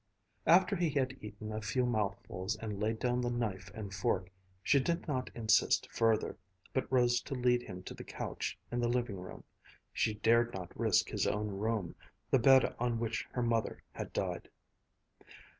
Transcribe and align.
After 0.47 0.75
he 0.75 0.89
had 0.89 1.15
eaten 1.21 1.51
a 1.51 1.61
few 1.61 1.85
mouthfuls 1.85 2.55
and 2.55 2.79
laid 2.79 2.97
down 2.97 3.21
the 3.21 3.29
knife 3.29 3.69
and 3.75 3.93
fork, 3.93 4.31
she 4.63 4.79
did 4.79 5.07
not 5.07 5.29
insist 5.35 5.87
further, 5.91 6.37
but 6.73 6.91
rose 6.91 7.21
to 7.21 7.35
lead 7.35 7.61
him 7.61 7.83
to 7.83 7.93
the 7.93 8.03
couch 8.03 8.57
in 8.71 8.79
the 8.79 8.87
living 8.89 9.19
room. 9.19 9.43
She 9.93 10.15
dared 10.15 10.55
not 10.55 10.75
risk 10.75 11.09
his 11.09 11.27
own 11.27 11.49
room, 11.49 11.93
the 12.31 12.39
bed 12.39 12.73
on 12.79 12.97
which 12.97 13.27
her 13.33 13.43
mother 13.43 13.83
had 13.93 14.11
died. 14.11 14.49